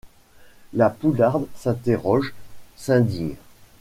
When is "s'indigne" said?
2.75-3.35